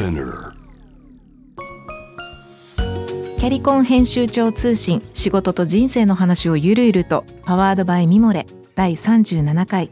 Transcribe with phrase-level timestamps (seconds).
[0.00, 0.54] Spinner.
[3.38, 9.90] キャリコン編集長通信仕事と人生の話をゆるゆるとパワードバイミモレ第37回。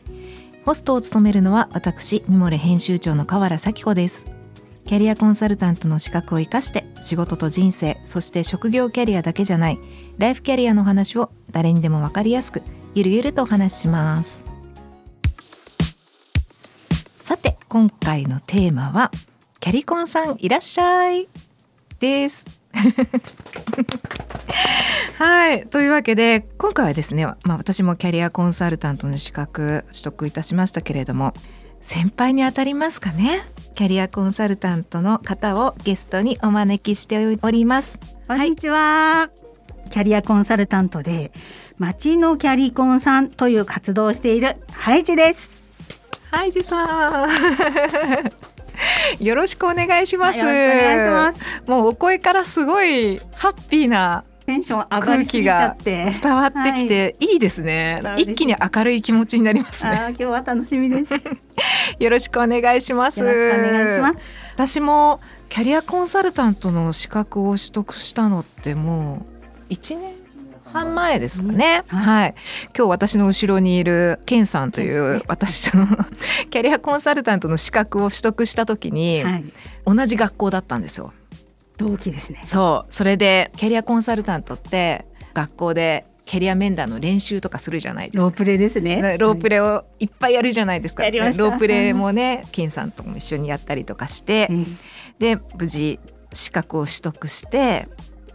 [0.65, 4.27] ホストを務めるのは私ミモレ編集長の河原咲子です。
[4.87, 9.79] キャリアコンサルタントの資格を生かして仕事と人生そして職業キャリアだけじゃない
[10.17, 12.63] ライフキャリアの話を誰にでもわかりやすく
[12.95, 14.43] ゆるゆるとお話しします。
[17.21, 19.11] さて今回のテーマは
[19.61, 21.29] キャリコンさんいらっしゃい
[21.99, 22.45] です。
[25.19, 25.67] はい。
[25.67, 31.33] というわけで今回はですね、まあ、私もキャリアコンサルタントの資格取得いたしましたけれども
[31.81, 33.41] 先輩にあたりますかね？
[33.75, 37.99] キャリアコンサルタントの方をゲストにお招きしております。
[38.29, 39.31] こんにちは、
[39.91, 41.33] キャリアコンサルタントで
[41.79, 45.61] 町のキャリコンさんという活動をしているハイジです。
[46.31, 47.29] ハイジさん
[49.21, 50.39] よろしくお願いします。
[50.39, 51.41] よろしくお願いします。
[51.67, 56.11] もうお声からすごいハッピーなテンション上がりすぎちゃって。
[56.23, 57.37] 伝わってきてい。
[57.37, 58.23] いですね、はい。
[58.23, 59.93] 一気に明るい気持ちになりますね。
[60.09, 61.13] 今日は楽しみです。
[61.13, 61.21] よ
[62.01, 63.21] よろしくお願いします。
[63.21, 64.21] ろしくお願いします。
[64.55, 69.27] 私もキャリアコンサルタントの資格を取得したのっても
[69.71, 70.15] う1年
[70.73, 71.99] 半前ですかね、うん。
[71.99, 72.35] はい、
[72.77, 75.87] 今日私の後ろにいるケンさんという私の
[76.51, 79.45] キャリアコンサルタントの資格を取得した時にはい。
[79.87, 81.13] 同じ学校だったんですよ。
[81.79, 82.43] 同期ですね。
[82.45, 82.93] そう。
[82.93, 88.23] それでキャリアコンサルタントって学校でキャリア面談の練習とかするじゃないですか。
[88.23, 89.17] ロープレイですね。
[89.19, 91.05] ロープレイをいっぱいやるじゃないですか。
[91.05, 91.43] やりました。
[91.43, 94.67] ロープレイもね、金さんとも一緒にやったりとかしてえ、
[95.21, 95.37] え。
[95.37, 95.99] で無事
[96.35, 97.89] 資格を取得して、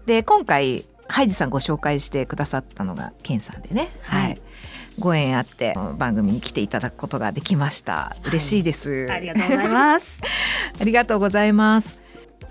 [0.07, 4.23] で今回ハイジさんご紹介してくださったのがケンさんでね、はい。
[4.23, 4.41] はい、
[4.99, 8.15] ご縁あって番組に来ていただくことができました。
[8.25, 9.07] 嬉しいです。
[9.11, 10.17] ありがとうございます。
[10.79, 12.01] ありがとうございます。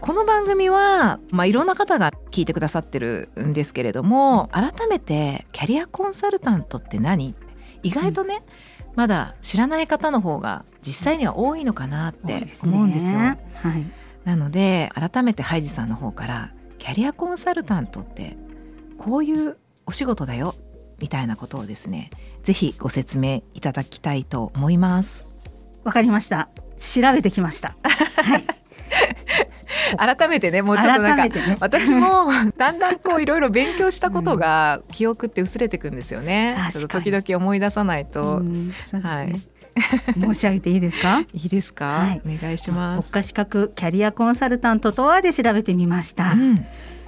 [0.00, 7.34] この番組は、まあ、いろんな方が聞いてくださってるんですけれども改めてキャリアコンサルタントって何？
[7.84, 8.43] 意外とね、
[8.94, 13.21] まだ知らない方の方が実際には多いのかなって思うんですよ。
[13.21, 13.37] はい。
[14.25, 18.37] なので改めてハイジさんの方からキャリアコンサルタントって
[19.04, 20.54] こういうお仕事だよ
[21.00, 22.10] みたいなことをですね
[22.42, 25.26] ぜひご説明いただきたいと思います。
[25.84, 26.48] わかりました。
[26.78, 27.76] 調べてきました。
[27.82, 28.44] はい。
[30.16, 31.56] 改めてねもうちょっとなんかね。
[31.60, 36.54] 私も だんだんこういろいろ勉強したことが記憶って薄れてくんですよね。
[36.56, 36.72] 確かに。
[36.72, 38.72] ちょっと時々思い出さないと、ね。
[39.02, 39.34] はい。
[40.20, 41.20] 申し上げていいですか？
[41.34, 42.22] いいですか、はい。
[42.24, 43.10] お願いします。
[43.10, 46.64] 国家資格キャリアコンサルタントとはで調べてみました、うん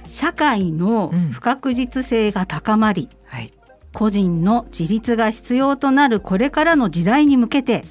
[0.07, 3.51] 社会の不確実性が高まり、はい、
[3.93, 7.83] 個人の自立が必要となるこれからの時代に向けて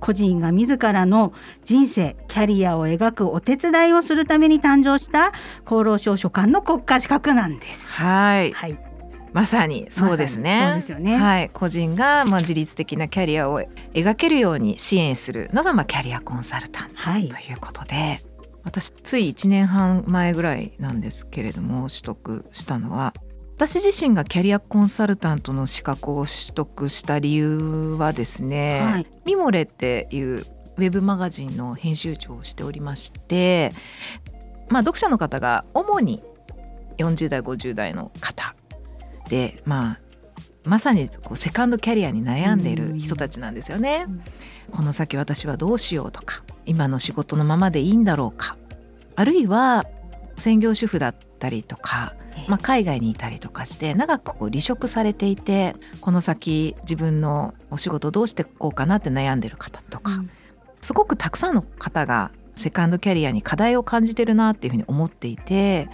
[0.00, 1.32] 個人が自らの
[1.64, 5.32] 人生キャリアを描くお手伝いをするために誕生した
[5.64, 7.88] 厚労省所管の国家資格なんです。
[7.88, 8.78] はい、はい、
[9.32, 10.82] まさにそうですね。
[10.88, 11.16] まね。
[11.16, 17.28] はい、個人がまあ自立的なキャリアを描けるように支援するのがまあキャリアコンサルタントはい。
[17.28, 18.20] ということで、
[18.64, 23.14] 私つい1年半前ぐらいなんですけれども取得したのは
[23.58, 29.06] 私自身がキャリアコンサルタントの資格を取得した理由はですね、はい。
[29.24, 30.44] ミモレっていう
[30.76, 33.72] ウェブマガジンの編集長をしておりまして、
[34.68, 36.22] まあ、読者の方が主に
[36.98, 38.54] 40代50代の方
[39.28, 40.00] で、まあ、
[40.62, 44.06] まさにこうセカンドキャリアに悩んでいる人たちなんですよね。
[44.06, 44.22] うん。
[44.70, 48.56] この先私はどうしようとか今の仕事のままでいいんだろうか。
[49.16, 49.84] あるいは
[50.36, 52.14] 専業主婦だったりとか、
[52.46, 60.30] まあ、海外にいたりとかして長くこう離職されていてこの先自分のお仕事どうしていこうかなって悩んでる方とか、うん。
[60.80, 65.88] すごくたくさんの方がセカンドキャリアに課題を感じてるなっていうふうに思っていて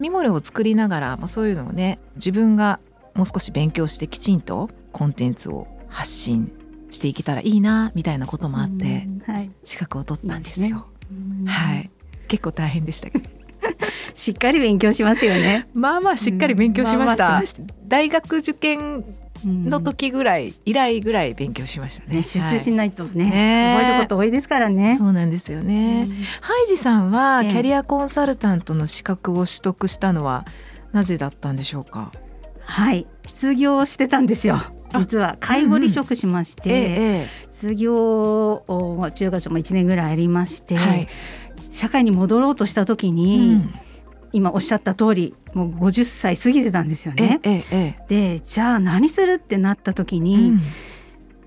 [0.00, 2.80] ミモレを作りながら、まあ、そういうのをね自分が
[3.14, 6.52] もう少し勉強してきちんとコンテンツを発信
[6.90, 9.06] していけたらいいなみたいなこともあって。
[9.06, 9.18] うん。
[9.20, 10.86] はい資格を取ったんですよ。
[11.10, 11.46] うん。
[11.46, 11.90] はい。
[12.28, 13.30] 結構大変でしたけど。
[14.14, 15.66] しっかり勉強しますよね。
[15.74, 17.42] まあまあしっかり勉強しました,、
[17.86, 19.04] 大学受験
[19.44, 22.16] の時ぐらい、以来ぐらい勉強しましたね。
[22.16, 24.96] ね、集中しはいないとね、ね覚えること多いですからね。
[24.98, 26.14] そうなんですよね、うん。
[26.40, 27.50] ハイジさんはええ。
[27.50, 30.44] キャリアコンサルタントの資格を取得したのは
[30.92, 32.12] なぜだったんでしょうか？
[32.60, 34.60] はい、失業してたんですよ。
[34.96, 37.94] 実は介護離職しまして、え失業
[38.66, 41.08] をまあ中学校も1年ぐらいありまして、はい。
[41.70, 43.74] 社会に戻ろうとした時えに、うん。
[44.32, 48.04] 今おっしゃった通りもう50歳過ぎてたんですよえね。
[48.08, 50.60] でじゃあ何するってなった時に、うん。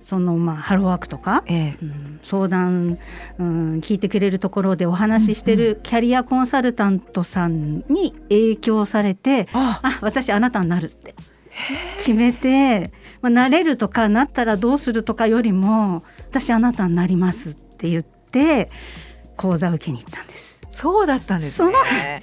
[0.10, 1.78] そのまあハローワークとか、ええ。
[1.82, 2.98] うんん、相談、
[3.38, 9.82] うん、聞いてくれるところでお話ししてるキャリアコンサルタントさんに影響されて、あ。
[9.84, 11.14] あ私あなたになるって
[11.98, 18.70] 決めて、まあ、なれるとかなったらどうするとかよりも私あなたになりますって言って
[19.36, 20.58] 講座を受けに行ったんです。
[20.72, 22.22] そうだったんですね。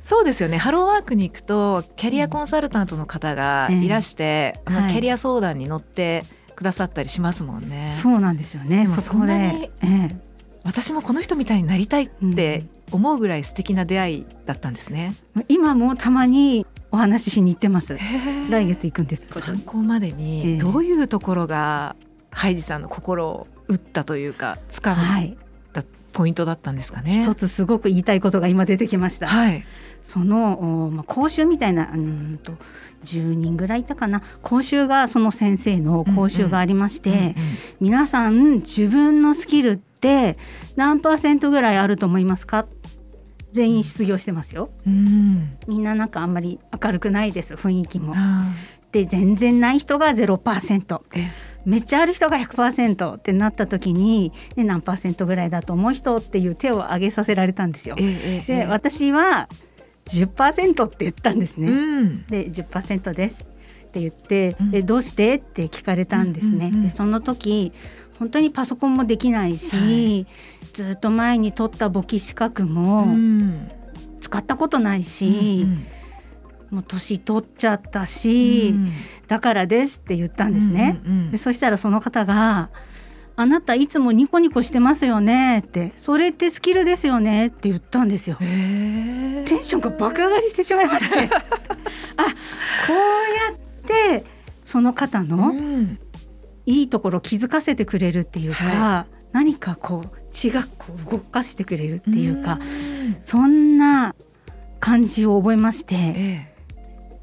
[0.00, 0.58] そうですよね。
[0.58, 6.24] ハローワークに行くとキャリアコンサルタントの方がいらして、うん、あのキャリア相談に乗って
[6.56, 7.96] くださったりしますもんね。
[8.02, 8.86] そうなんですよね。
[8.86, 10.16] そこで、ええ、
[10.64, 15.14] 私もこの人みたいになりたいって思うぐらい素敵な出会いだったんですね。
[15.48, 17.98] 今もたまにお話ししに行ってます。
[18.50, 19.24] 来月行くんです。
[19.40, 21.96] 参考までにどういうところが
[22.30, 25.36] ハイジさんの心を打ったというか掴ん
[25.72, 27.22] だポイントだったんですかね。
[27.22, 29.26] 一つすごく言いたいことが今出てきました。
[29.26, 29.64] はい。
[30.02, 32.52] その、まあ、講習みたいなうんと
[33.04, 37.34] 10人ぐらいいたかな講習がその先生の講習がありまして、うんうん、
[37.80, 40.36] 皆さん自分のスキルって
[40.76, 42.66] 何パーセントぐらいあると思いますか？
[43.52, 48.14] 全員失業してますよ、うん、みんななんかあんまり明るくないです雰囲気も。
[48.92, 51.00] で全然ない人が0%
[51.64, 57.96] めっちゃある人が100%ってなった時に、ね、何パーセントぐらいだと思う人っていう手を挙げさせられたんですよ。
[57.96, 59.48] で私は
[60.06, 61.68] 10%って言ったんですね。
[61.68, 66.70] うん、で10%ですって言って、うん、えどうしてって聞かれたんですね。
[66.70, 67.72] でその時
[68.18, 70.26] 本当にパソコンもできないし、はい、
[70.72, 73.14] ずっと前に取った簿記資格も
[74.20, 75.86] 使ったことないし、うんうん、
[76.76, 78.92] もう年取っちゃったし、うん、
[79.28, 81.00] だからですって言ったんですね。
[81.04, 82.70] うんうんうん、でそしたらその方が
[83.34, 88.36] あなたいつもニコニコしてますよねってそれってスキルですよねって言ったんですよ。
[88.38, 91.28] テンションが爆上がりしてしまいまして。
[92.16, 92.32] あこ
[92.88, 94.24] うやって
[94.64, 95.52] その方の
[96.66, 102.58] いいところ気づかせてくれるっていうか、はい、何かこう血がこう動かしてくれるっていうか
[103.22, 104.14] そんな
[104.80, 106.14] 感じを覚えまして、え
[106.48, 106.52] え。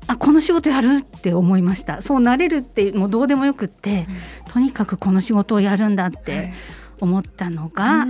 [0.07, 2.01] あこの仕事やるって思いました。
[2.01, 4.07] そうなれるってもうどうでもよくって、
[4.47, 6.53] うん、とにかくこの仕事をやるんだって
[7.00, 8.07] 思ったのが、はい、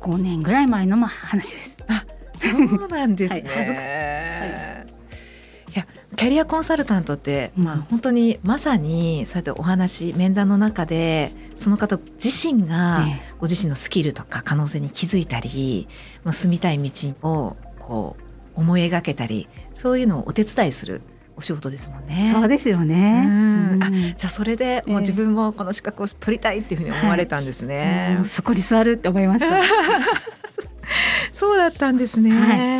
[0.00, 1.84] 5年ぐらい前の話です。
[1.88, 2.04] あ
[2.40, 3.70] そうなんですね、 はい、い。
[3.70, 4.79] や
[6.20, 13.06] キャリアコンサルタントって、まあ、本当にまさにそうやってお話面談の中でその方自身が
[13.38, 15.88] ご自身のスキルとか可能性に気づいたり、
[16.22, 18.16] まあ、住みたい道をこ
[18.54, 21.00] う思い描けたりそういうのをお手伝いする
[21.36, 22.30] お仕事ですもんね。
[22.34, 23.26] そうですよね。
[23.80, 28.16] あ、じゃあそれでもう自分もこの資格を取りたいっていうふうに思われたんですね。
[28.18, 29.62] はい、そこに座るって思いました。
[31.32, 32.30] そうだったんですね。
[32.30, 32.79] は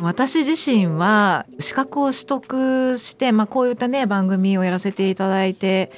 [0.00, 5.92] 私自身は資格を取得して、まあ、こういったね番組をやらせていただいて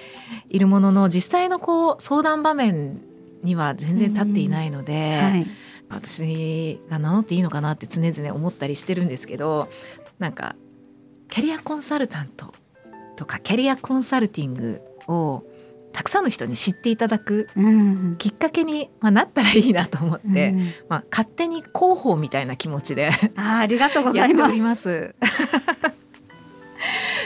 [0.48, 3.00] いるものの実際のこう相談場面
[3.42, 5.46] には全然立っていないので、はい、
[5.88, 9.68] 私が名乗っていいのかなって常々思ったりしてるんですけど
[10.18, 10.56] なんか
[11.28, 12.52] キャリアコンサルタント
[13.16, 15.44] とかキャリアコンサルティングを
[15.96, 17.48] たくさんの人に知っていただく
[18.18, 20.58] きっかけに、まあ、なったらいいなと思って、うん、
[20.90, 25.14] まあ、勝手に広報みたいな気持ちであありがとうございます。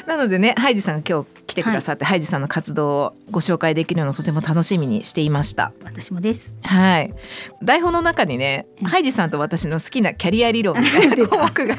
[0.07, 5.73] なのでねハイジさんが今日来てくださって、はい、ハイジさんの活動をご紹介できるのをとても楽しみにしていました。
[5.83, 6.55] 私もです。
[6.63, 7.13] はい。
[7.61, 11.77] 台本の中にね、ハイジさんと私の好きなキャリア理論みたいな項目が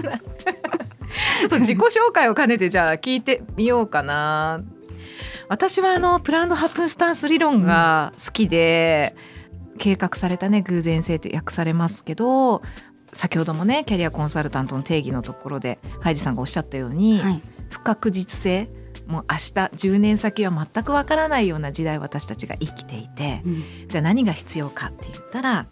[1.40, 4.60] ちょっと自己紹介を兼ねてじゃあ聞いてみようかな。
[5.52, 9.18] 私はあのプランドハプンスタンス理論が好きで、
[9.74, 12.62] うん、計画されたね偶然性って訳されますけど
[13.12, 18.70] 先ほどもねキャリアコンサルタントの定義のところでハイジさんがおっしゃったように、はい、不確実性
[19.08, 19.40] もう明日
[19.90, 25.68] 10年先は全くわからないような時代私たちが生きていて、うん、じゃあ何が必要かって言ったら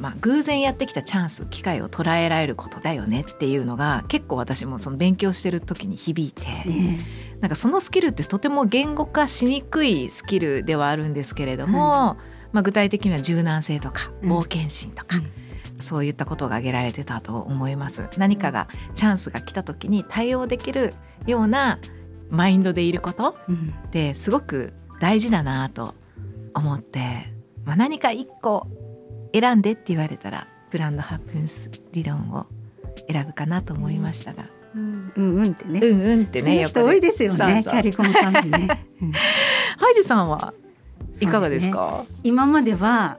[0.00, 7.00] まあ、偶然やってきたチャンス機会を捉えられることだよねっていうのが結構私もその勉強してる時に響いて、ね、
[7.40, 18.08] なんかそのスキルってとても言語化しにくいスキルではあるんですけれども、はい、まあ、具体的には柔軟性とか冒険心とか、うん、そういったことが挙げられてたと思います。
[18.16, 20.94] 何かがチャンスが来た時に対応できる
[21.26, 21.78] ような
[22.30, 23.36] マインドでいること
[23.86, 25.94] ってすごく大事だなと
[26.54, 27.34] 思って、
[27.66, 28.66] まあ、何か一個
[29.32, 32.46] 選んでって言われたらグランドハプンス理論を
[33.10, 34.44] 選ぶかなと思いましたが。
[34.74, 35.80] うん、うんうんってね。
[35.80, 36.64] うんうんってね。
[36.66, 37.62] 人多いですよね。
[37.64, 38.68] キャリコンさんね。
[39.78, 40.54] ハイジさんは
[41.20, 42.04] いかがですか？
[42.06, 43.18] すね、今までは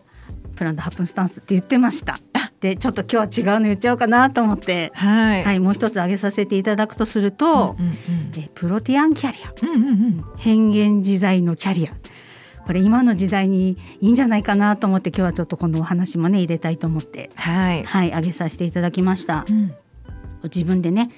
[0.55, 2.19] プランドハプンスタンスって言ってました。
[2.61, 7.95] でちょっと今日は違うの言っちゃおうかなと思って、はい、はい、もう一つ挙げさせていただくとすると、うんうんうん、
[8.37, 11.91] えプロティアンキャリア、うんうんうん、変幻自在のキャリア
[12.65, 17.29] これ今の時代にいいんじゃないかなと思って今日はちょっとこのお話もね入れたいと思って。
[17.35, 19.45] はい、はい上げさせていただきました。
[19.49, 19.73] うん。
[20.43, 21.11] 自分でね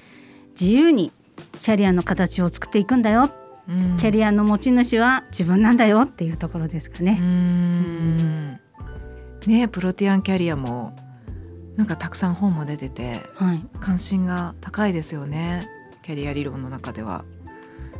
[0.59, 1.11] 自由に
[1.61, 3.31] キャリアの形を作っていくんだよ、
[3.67, 3.97] うん。
[3.97, 8.49] キャリアの持ち主は自分なんだよっていうところですかね、ん。
[9.45, 10.95] ねプロティアンキャリアも
[11.75, 13.65] なんかたくさん本も出ててはい。
[13.79, 15.67] 関心が高いですよね。
[16.03, 17.25] キャリア理論の中では。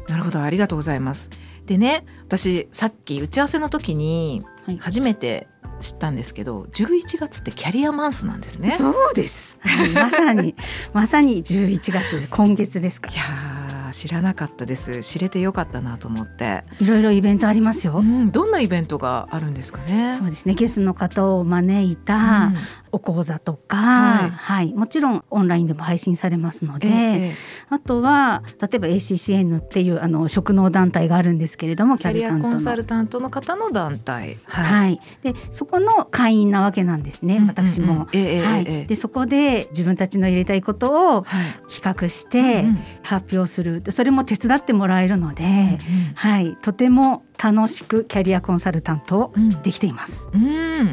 [0.08, 1.30] なるほどありがとうございます。
[1.66, 4.78] でね私さっき打ち合わせの時にはい。
[4.78, 5.48] 初めて
[5.80, 8.76] 知ったんですけど11月ってキャリアマンスなんですね。
[8.78, 9.90] そうです、はい。
[9.90, 10.56] まさに
[10.94, 13.12] まさに11月今月ですか。
[13.12, 13.63] いやー
[13.94, 15.02] 知らなかったです。
[15.04, 20.18] 知れてよかったなと思って、いろいろイベントありますよ、うん、どんなイベントがあるんですかね。
[20.20, 20.56] そうですね。
[20.56, 22.18] ゲストの方を招いた、う
[22.52, 22.58] ん。
[22.92, 24.70] お講座とか、ははい。
[24.70, 27.34] いもちろんオンラインでも配信されますので、ええ
[27.70, 34.38] あとは例えば ACCN っていうあの職能団体があるんですけれどもキャリアコンサルルタントの方の団体。
[34.44, 38.08] はい、はい、でそこの会員なわけなんですね、私も。
[38.14, 41.54] ええでそこで自分たちの入れたいことをはい。
[41.68, 42.80] 企画してうん。
[43.04, 45.80] 発表するでそれも手伝ってもらえるので、うん
[46.16, 50.24] はい、とても楽しくキャリアコンサルタントをできています。
[50.34, 50.86] うん、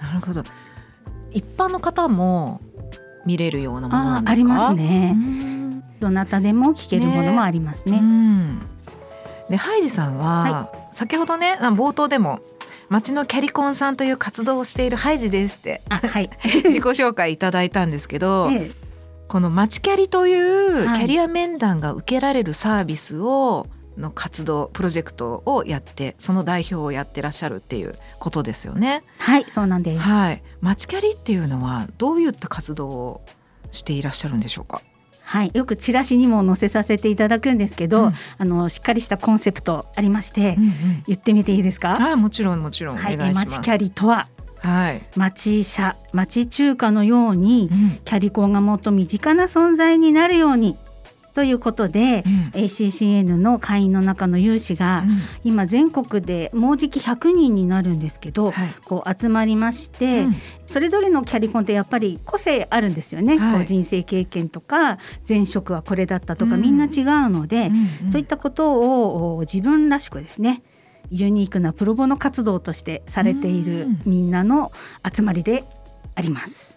[0.00, 0.42] なるほど。
[1.32, 2.60] 一般の方も
[3.26, 4.32] 見れるようなものなあんですか？
[4.32, 5.12] ありますうね。
[5.12, 7.98] んどなたでも聞けるものもありますね。
[7.98, 8.62] うん
[9.48, 12.38] でハイジさんは、先ほどねあ冒頭でも
[12.88, 16.30] 町のキャリコンさんという活動をしているハイジですってあはい。
[16.66, 18.89] 自己紹介いただいたんですけど、ええ
[19.30, 29.04] この町キャリというはいキャリア面談が受けられるサービスをの活動プロジェクトをやってその代表をやってらっしゃるっていうことですよね。
[29.18, 30.00] はい、そうなんです。
[30.00, 33.20] はい、町キャリっていうのはどういった活動を
[33.70, 34.82] していらっしゃるんでしょうか？
[35.22, 41.94] はい、よくチラシにも載せさせていただくんですけど、うんあのしっかりしたコンセプトありまして、うんうん言ってみていいですか？
[41.94, 43.46] はい、もちろんもちろんおはい、願いします。
[43.58, 44.26] 町キャリとは
[44.62, 48.00] はい、町社町中華のようにうん。
[48.04, 50.76] キャリコンがもっと身近な存在になるように
[51.32, 52.60] ということで、うん。
[52.60, 55.20] ACCN の会員の中の有志が、うん。
[55.44, 58.74] 今全国でもうじき100人になるんですけど、はい。
[58.84, 60.36] こう集まりまして、うん。
[60.66, 63.54] それぞれのキャリコンってやっぱり個性あるんですよね、はい。
[63.58, 66.62] こう人生経験とか前職はこれだったとか、うん。
[66.62, 67.68] みんな違うので、
[68.02, 68.12] うん。
[68.12, 70.62] そういったことをお自分らしくですね
[71.10, 74.70] ユニークなプロボノ活動としてされているうんみんなの
[75.14, 75.64] 集まりで
[76.14, 76.76] あります。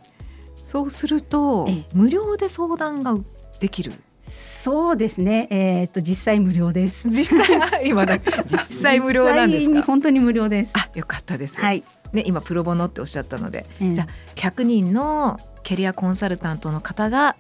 [0.64, 3.16] そうするとええ無料で相談が
[3.60, 3.92] できる？
[4.28, 7.10] そうですね、えー、と実際無料です。
[7.10, 9.84] 実際は今だ 実際無料なんですか？
[9.84, 10.72] 本当に無料です。
[10.74, 11.60] あ、よかったです。
[11.60, 17.36] はい、ね、今プロボノっておっしゃったので、うんじゃあ100人のキャリアコンサルタントの方が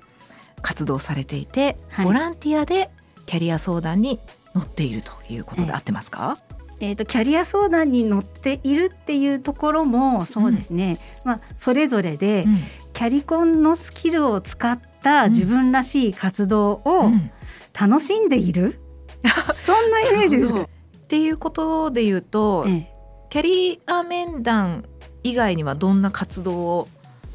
[0.62, 2.90] 活動されていて、はいボランティアで
[3.26, 4.20] キャリア相談に
[4.54, 6.38] 乗っているということで合ってますか？
[6.50, 6.53] えー、
[6.96, 12.58] とキャリア相談に乗っているっていうところもそうですね、まあ、それぞれで、うん。
[12.94, 17.32] キャリコンのスキルを使った自分らしい活動をうん。
[17.80, 18.80] 楽しんでいる、
[19.56, 20.48] そんなイメージです。
[20.48, 20.64] なるほど。
[20.64, 20.68] っ
[21.08, 22.94] ていうことで言うと、ええ。
[23.32, 24.86] キャリア面談
[25.24, 26.88] 以外にはどんな活動を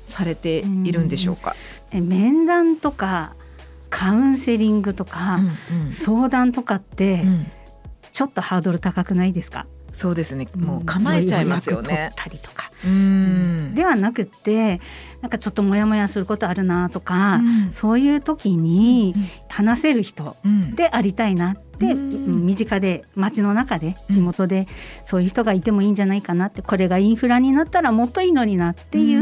[0.06, 1.56] されているんでしょうか？
[1.90, 3.34] え面談とか
[3.90, 5.40] カウンセリングとか、
[5.70, 5.92] うんうん。
[5.92, 7.46] 相談とかってうん
[8.12, 10.46] ちょっとハードル高くないですか、そうですね。
[10.54, 11.88] もう構えちゃいますよね。
[11.88, 13.74] 取ったりとか、うん。
[13.74, 14.80] ではなくって
[15.22, 17.72] なんかちょっとモヤモヤすることあるなとか、うん。
[17.72, 19.14] そういう時に
[19.48, 20.74] 話せる人うん。
[20.74, 22.12] でありたいなって、うん。
[22.12, 24.68] うん身近で街の中で地元で
[25.04, 29.14] そういう人がいてもいいんじゃないかなってこれがインフラになったらもっといいのになってい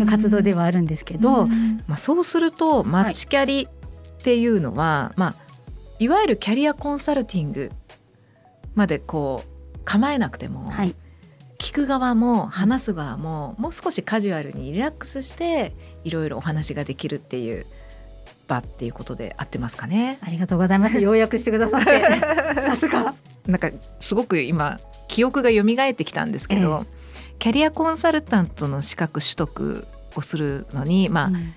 [0.00, 1.46] う活動ではあるんですけど、
[1.86, 5.34] まあ、そうするとマッチキャリっていうのは、いまあ、
[5.98, 7.70] いわゆるキャリアコンサルティング
[8.74, 10.94] までこう構えなくても、はい、
[11.58, 15.74] 聞く側も話す側ももう少しカジュアルにリラックスして
[16.04, 17.66] いろいろお話ができるっていう
[18.48, 20.18] 場っていうことで合ってますかね。
[20.22, 20.98] ありがとうございます。
[21.00, 22.00] 要約してくださって。
[22.60, 23.14] さすが。
[23.46, 26.84] なんかすごく今記憶が蘇ってきたんですけど、
[27.38, 29.86] キャリアコンサルタントの資格取得
[30.16, 31.54] をするのに、まあうん。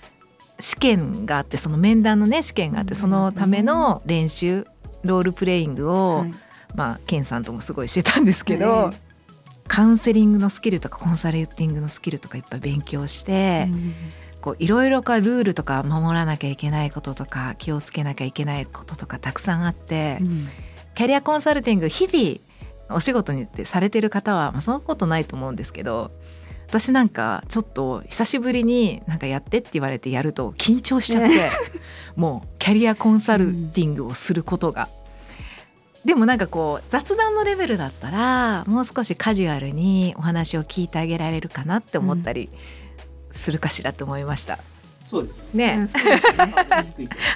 [0.59, 2.95] 試験があってその面談のね試験があってうん。
[2.97, 4.67] そのための練習
[5.03, 6.33] ロールプレイングを、はい
[6.75, 8.97] まあケンさんともすごいしてたんですけど、え
[9.67, 13.93] カウンセリングのスキルとかコンサルティングのスキルとかいっぱい勉強して、うん。
[14.41, 20.47] こういろいろかルールとか守らなきゃいけないこととか気をつけなきゃいけないこととかたくさんあって、うん。
[20.93, 26.11] キャリアコンサルティング日々お仕事にってされてる方は、まあ、そんなことないと思うんですけど
[26.67, 31.51] 私なんかちょっと久しぶりになんかやってって言われてやると緊張しちゃって、
[32.15, 34.89] もうキャリアコンサルティングをすることが。
[36.05, 42.49] でもなんかこう雑談のレベルだったらもう少しカジュアルにお話を聞いてあげられるかなって思ったり
[43.31, 44.59] するかしらと思いました。
[45.05, 45.89] そうですね、ね。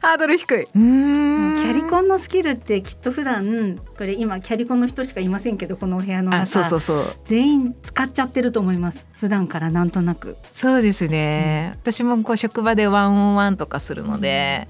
[0.02, 0.62] ハードル低い。
[0.64, 1.54] うキん。
[1.56, 6.42] ャリコンのスキルってきっと普段これ今キャリコンの人しかいませんけどこのお部屋の中。
[6.44, 7.16] あそうそうそう。
[7.26, 9.06] 全員使っちゃってると思います。
[9.20, 10.36] 普段からなんとなく。
[10.52, 14.68] そうですね、私もこう職場でワンオンワンとかするので、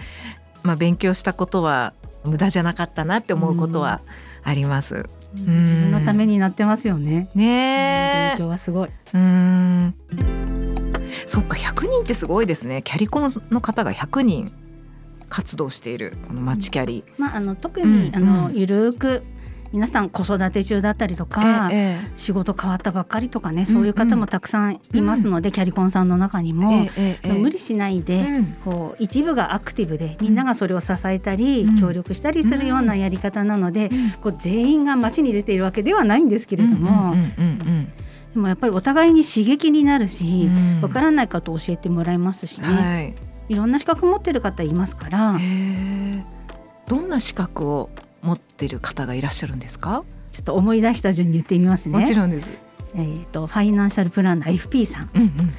[0.64, 1.94] まあ、勉強したことは
[2.26, 4.02] 無駄じゃなかったなって思うことは
[4.44, 5.06] あります。
[5.34, 7.30] 自分のためになってますよね。
[7.36, 8.90] ね勉強はすごい。
[9.14, 9.96] えうん。
[11.26, 12.82] そっか100人ってすごいですね。
[12.84, 14.52] キャリコンの方が100人
[15.30, 17.04] 活動しているこの街キャリ。
[17.18, 18.04] まああの特うん。
[18.04, 18.56] にあのうん。
[18.56, 19.24] ゆるく
[19.72, 28.46] 皆さん子育て中だったりとかええ仕事変わったばっかりとかねそういう方もたくさんいますのでキャリコンさんの中にえもえええ無理しないでうん。
[28.66, 31.80] こう一部がアクティブでみんながそれを支えたりうん。
[31.80, 34.12] 協力したりするようなやり方なのでうん。
[34.22, 37.92] こう全員が街に出ているわけではないんですけれどもうんうんうん
[38.34, 40.82] でもやっぱりお互いに刺激になるしうん。
[40.82, 42.68] わからないことを教えてもらえますしね。
[42.68, 43.16] はい。
[43.50, 45.38] いろんな資格持ってる方いますから。
[46.88, 47.90] どんな資格を
[48.22, 52.00] 持ってる方がいらっしゃるんですか、ちょっと思い出した順に言ってみますね。
[52.00, 52.52] もちろんです。
[52.96, 55.10] えー、とファイナンシャルプランナー FP さん。
[55.14, 55.54] うんうん。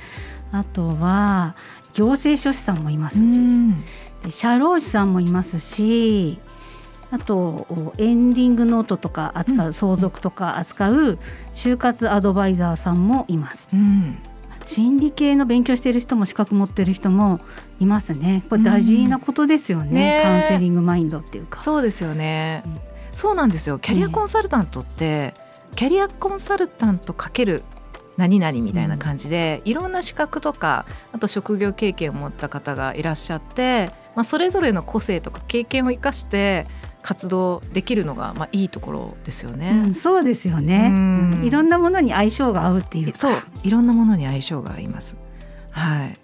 [0.52, 1.55] あとは
[1.93, 3.40] 行政書士さんもいますし、
[4.31, 6.38] 社労士さんもいますし
[7.11, 9.73] あとおエンディングノートとか扱う、うん。
[9.73, 11.19] 相続とか扱う
[11.55, 13.69] 就活アドバイザーさんもいます。
[13.73, 14.19] うん
[14.64, 17.40] 心理系の勉強してる人も資格持ってる人も
[17.79, 18.45] いますね。
[18.49, 19.95] これ大事なことですよね,、うん。
[19.95, 20.21] ね。
[20.23, 21.61] カウンセリングマインドっていうか。
[21.61, 22.79] そうですよね、うん。
[23.12, 23.79] そうなんですよ。
[23.79, 25.35] キャリアコンサルタントって、
[25.76, 27.62] キャリアコンサルタントかける
[28.17, 36.67] 何々みたいな感じで、いろんな資格とかあと職業経験を持った方がいらっしゃって、まあ、それぞれの個性とか経験を生かして
[37.02, 39.73] 活動できるのがまあいいところですようね。
[39.73, 45.16] ん、そうですよね、うんうんいろんなものに相性が合うっていうかそういろんなものに相性が合います。
[45.71, 46.18] はい。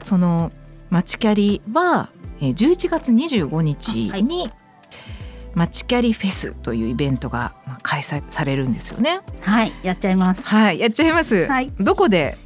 [0.00, 0.50] その
[0.90, 4.50] マチキャリはえー11月25日はいに、
[5.54, 9.20] マチキャリフェスというイベントがまあ開催されるんですよね。
[9.40, 11.46] はいやっちゃいますはい、やっちゃいます。
[11.46, 12.36] はいどこで？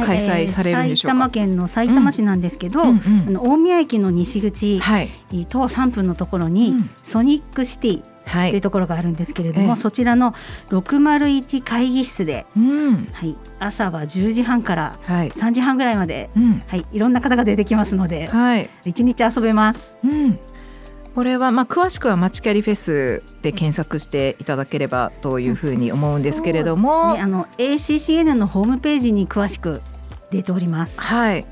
[0.00, 1.16] はい開催されるんでしょうか？
[1.16, 3.24] 埼玉県の埼玉市なんですけど、うんうん。
[3.28, 5.08] あの大宮駅の西口、はい、
[5.48, 6.90] 徒歩3分のところに、うん。
[7.04, 9.80] ソニックシティというはい、ところがあるんですけれども、ええ。
[9.80, 10.34] そちらの
[10.68, 18.70] 601会議室で、うん、はい、朝は10時半からはい、3時半ぐらいまで、うん、はい、いろんな方が出てきますのではい。
[18.84, 19.92] 一日遊べます。
[20.04, 20.38] うん、
[21.14, 27.20] これはまあ詳しくはマチキャリフェスで検索していただければというふうに思うんですけれども、ね。
[27.20, 29.80] あの ACCN のホームページに詳しく
[30.30, 30.98] 出ております。
[30.98, 31.46] はい。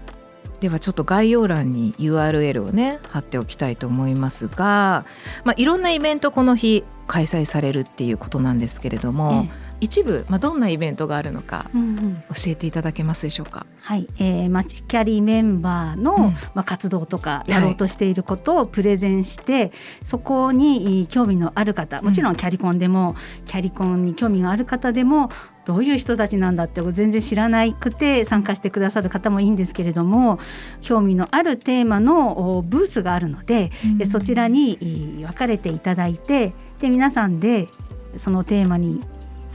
[0.61, 5.05] ではちょっと概要欄に URL をね貼っておきたいと思いますが、
[5.45, 13.67] まあ、いろんなイベントこの日開催されるっていうことなんですけれども、え一部、まあ、どんなイベントがあるのかえうんうん教えていただけますでしょうか？
[13.81, 16.23] はい、えー、マチキャリメンバーの、うん
[16.55, 19.71] まあ、活動とかやろうとしていることをプレゼンして、
[20.03, 23.15] そこにえー興味のある方もちろんキャリコンでも、
[23.47, 25.31] キャリコンに興味がある方でも
[25.69, 30.39] どういう人たちなんだって全然知らなくて参加してくださる方もいいんですけれども
[30.81, 37.69] 興味のあるテーマのおブースがあるので、でそちらにえー分かれていただいてで皆さんで
[38.17, 39.03] そのテーマに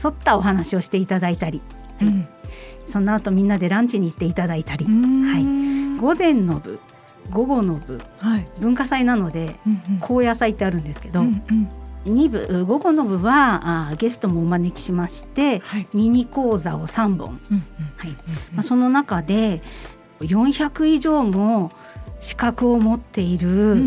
[0.02, 1.60] 沿ったお話をしていただいたり、
[2.00, 2.28] うん。
[2.86, 6.00] その後みんなでランチに行っていただいたり、はい。
[6.00, 6.78] 午前の部
[7.32, 8.46] 午後の部はい。
[8.60, 9.98] 文化祭なのでうんうん。
[9.98, 11.68] 高野祭ってあるんですけど、うんうん
[12.04, 15.88] 2部午後の部はあーゲストもお招きしましてはい。
[15.94, 17.40] ミニ講座を3本、
[18.62, 19.62] その中で
[20.20, 21.72] 400以上も
[22.20, 23.80] 資格を持っている、うんうんう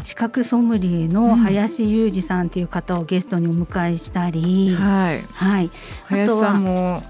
[0.04, 5.24] 資格ソムリエの林裕二さんっていう方をゲストにお迎えしたり、はい。
[5.32, 5.70] はい、
[6.06, 7.02] 林さんも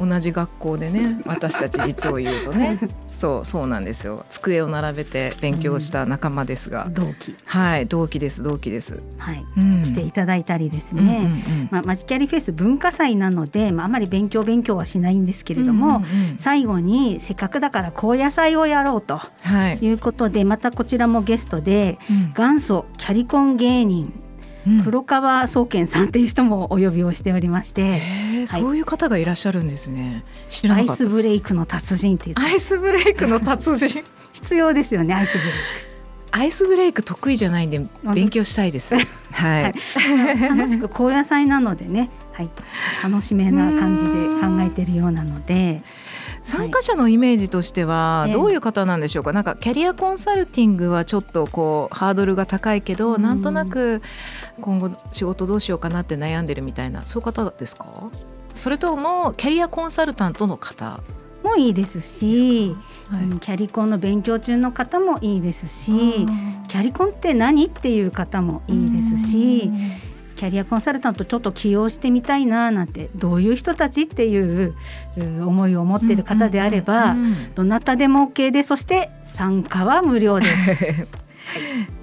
[0.00, 2.78] うん、同じ学校でね私たち実を言うとね
[3.20, 4.24] そうそうなんですよ。
[4.30, 9.82] 机を並べて勉強した仲間ですが、同期、はい同期です同期です、はい、うん。
[9.82, 11.16] 来ていただいたりですうんうんね。
[11.16, 11.68] うん。
[11.70, 16.38] まあ、マジキャリフェス文化祭なので、まあ、あまり勉強勉強はしないんですけれども、うんうんうん。
[16.38, 22.32] 最後にせっかくだから高野祭をやろうとはい、いうことでまたこちらもゲストでうん。
[22.34, 24.19] 元祖キャリコン芸人うん
[24.84, 27.82] 黒川総研さんっていう人もお呼びをしておりまして。
[27.82, 30.24] へーそういう方がいらっしゃるんですね。
[30.48, 31.04] 知らアイなかった。
[31.04, 34.04] スブレイクの達人っていうアイスブレイクの達人。
[34.32, 35.52] 必要ですよねアイスブレイ
[36.32, 38.94] アイスブレイク得意じゃないんで勉強したいです。
[39.32, 39.74] はい、はい。
[40.38, 42.50] ク楽しく高野祭なのでね、はい、
[43.02, 45.82] 楽しめな感じで考えてるようなので、
[46.50, 54.02] 参加者のイメージとしてはどういう方なんでしょうか、なんかキャリアコンサルティングはちょっとこうハードルが高いけど、なんとなく
[54.60, 57.86] 今後仕事どうしようかなって悩んでるみたいなそういう方ですか？
[58.54, 61.00] それともキャリアコンサルタントの方？
[61.42, 62.76] もいいですし、
[63.08, 66.26] はい、キャリコンの勉強中の方もいいですし
[66.68, 67.64] キャリコンって何？
[67.68, 69.70] っていう方もいいですし
[70.40, 74.74] キャリアコンサルタントちょっと起用してみたいななんてどういう人たちっていう
[75.18, 77.14] 思いを持っている方であれば、
[77.54, 80.72] どなたでも OK でそして参加は無料です。
[80.72, 81.06] はい、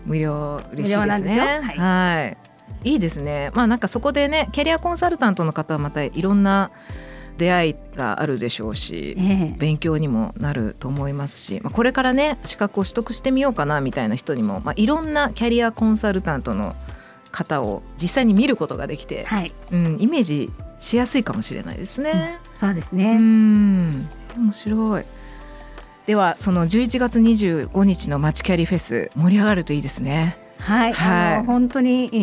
[0.06, 1.40] 無料嬉しいですね。
[1.40, 2.38] はい、はい
[2.92, 3.50] いいですね。
[3.56, 6.70] まあなんかそこでねキャリアコンサルタントの方はまたいろんな
[7.40, 16.76] 出会いがあるでしょうし、ええ、勉強にもなると思いますし、まあ、これからね資格を取得してみようかなみたいな人にも、まあ、いろんなキャリアコンサルタントの
[17.32, 22.40] 方を実際に見ることができて、はい、うん、イメージしやすいかもしれないですね。
[22.54, 23.12] うん、そうですね。
[23.14, 24.10] うん。
[24.38, 25.06] 面白い。
[26.06, 30.38] ではその11月25日の街キャリフェス盛り上がるといいですね。
[30.60, 32.18] はい、はい、あの本当に、え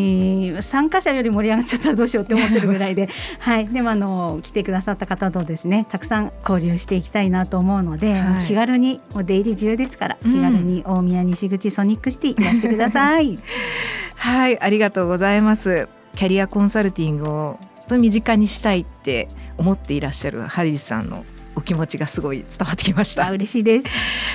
[0.58, 13.38] ー、参加者より盛り上がっちゃったらどうしようって思ってるぐらいで、 はい、でもあの来てくださった方とですねたくさん交流していきたいなと思うので、はい、気軽にお出入り自由ですから気軽に大宮西口ソニックシティいらしてください。
[14.16, 21.24] はいありがとうございますキャリアコンサルティングをと身近にしたいって思っていらっしゃるハリーさんの
[21.56, 23.30] お気持ちがすごい伝わってきました。
[23.30, 23.86] 嬉しいです。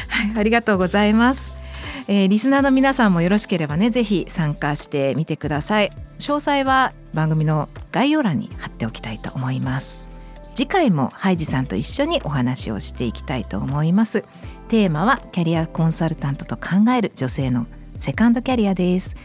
[0.07, 1.57] はい、ありがとうございます。
[2.07, 9.99] えー、リスナーの皆さんもよろしければねぜひ参加してみてください詳細は番組の概要欄に貼っておきたいと思います
[10.55, 14.23] 次回もハイジさんと一緒にお話をしていきたいと思います
[14.69, 19.15] テーマはキャリアコンサルタントと考える女性のセカンドキャリアです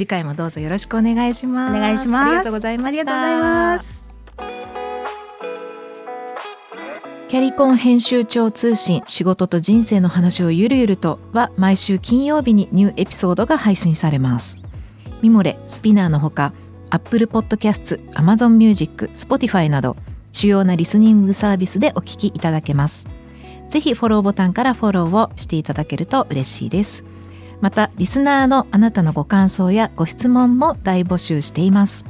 [0.00, 4.00] 次回もどうぞよろしくお願いしますお願いしますありがとうございましたありがとうございます
[7.28, 14.56] キャリコン編集長通信仕事と人生の話をゆるゆるとは毎週金曜日にニューエピソードが配信されます。
[15.22, 16.54] ミモレ、スピナーのほか
[16.90, 19.96] Apple Podcast、Amazon Music、Spotify など
[20.32, 23.06] 主要なリスニングサービスでお聞きいただけます。
[23.68, 27.04] ぜひフォローボタンからフォローをしていただけると嬉しいです。
[27.60, 32.04] また、リスナーのあなたのご感想やご質問も大募集しています。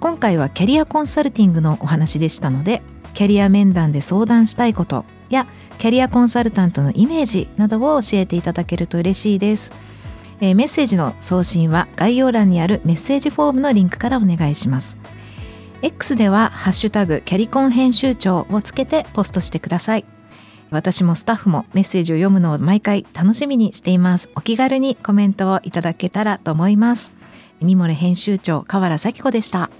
[0.00, 2.82] 今回はキャリアコンサルティングのお話でしたので、
[3.14, 5.46] キャリア面談で相談したいことや
[5.78, 9.72] キャリアコンサルタントのイメージなどを教えていただけると嬉しいです、
[10.40, 14.98] えー、メッセージの送信は概要欄にあるメッセージフォームのリンクからお願いします。
[15.84, 20.04] X ではハッシュタグキャリコン編集長をつけてポストしてください。
[20.72, 24.30] 私もスタッフもメッセージを読むのを毎回楽しみにしています。
[24.34, 27.12] お気軽にコメントをいただけたらと思います。
[27.60, 29.70] ミモレ編集長河原咲子でした。